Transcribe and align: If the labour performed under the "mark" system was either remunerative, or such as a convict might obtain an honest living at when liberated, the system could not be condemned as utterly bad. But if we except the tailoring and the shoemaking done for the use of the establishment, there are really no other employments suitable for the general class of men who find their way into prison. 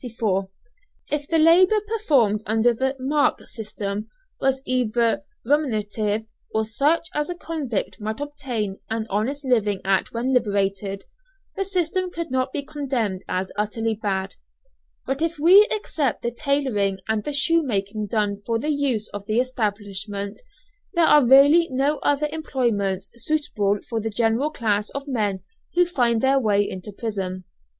If 1.11 1.27
the 1.29 1.37
labour 1.37 1.79
performed 1.87 2.41
under 2.47 2.73
the 2.73 2.95
"mark" 2.99 3.47
system 3.47 4.09
was 4.39 4.63
either 4.65 5.21
remunerative, 5.45 6.23
or 6.55 6.65
such 6.65 7.07
as 7.13 7.29
a 7.29 7.35
convict 7.35 8.01
might 8.01 8.19
obtain 8.19 8.79
an 8.89 9.05
honest 9.11 9.45
living 9.45 9.79
at 9.85 10.11
when 10.11 10.33
liberated, 10.33 11.03
the 11.55 11.63
system 11.63 12.09
could 12.09 12.31
not 12.31 12.51
be 12.51 12.63
condemned 12.65 13.23
as 13.29 13.51
utterly 13.55 13.93
bad. 13.93 14.33
But 15.05 15.21
if 15.21 15.37
we 15.37 15.67
except 15.69 16.23
the 16.23 16.31
tailoring 16.33 16.97
and 17.07 17.23
the 17.23 17.31
shoemaking 17.31 18.07
done 18.07 18.41
for 18.43 18.57
the 18.57 18.69
use 18.71 19.07
of 19.09 19.27
the 19.27 19.39
establishment, 19.39 20.39
there 20.93 21.05
are 21.05 21.23
really 21.23 21.67
no 21.69 21.99
other 21.99 22.27
employments 22.31 23.11
suitable 23.23 23.79
for 23.87 23.99
the 24.01 24.09
general 24.09 24.49
class 24.49 24.89
of 24.95 25.07
men 25.07 25.43
who 25.75 25.85
find 25.85 26.21
their 26.21 26.39
way 26.39 26.67
into 26.67 26.91
prison. 26.91 27.43